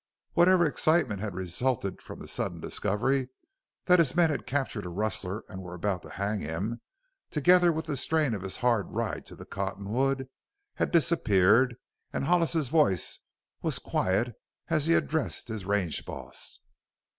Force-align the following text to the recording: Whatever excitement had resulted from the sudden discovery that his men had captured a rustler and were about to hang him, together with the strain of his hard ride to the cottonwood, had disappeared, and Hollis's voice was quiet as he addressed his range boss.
Whatever 0.33 0.65
excitement 0.65 1.19
had 1.21 1.35
resulted 1.35 2.01
from 2.01 2.17
the 2.17 2.27
sudden 2.27 2.59
discovery 2.59 3.29
that 3.85 3.99
his 3.99 4.15
men 4.15 4.31
had 4.31 4.47
captured 4.47 4.83
a 4.83 4.89
rustler 4.89 5.43
and 5.47 5.61
were 5.61 5.75
about 5.75 6.01
to 6.01 6.09
hang 6.09 6.39
him, 6.39 6.81
together 7.29 7.71
with 7.71 7.85
the 7.85 7.95
strain 7.95 8.33
of 8.33 8.41
his 8.41 8.57
hard 8.57 8.89
ride 8.89 9.27
to 9.27 9.35
the 9.35 9.45
cottonwood, 9.45 10.27
had 10.73 10.89
disappeared, 10.91 11.75
and 12.11 12.25
Hollis's 12.25 12.69
voice 12.69 13.19
was 13.61 13.77
quiet 13.77 14.33
as 14.69 14.87
he 14.87 14.95
addressed 14.95 15.49
his 15.49 15.65
range 15.65 16.03
boss. 16.03 16.61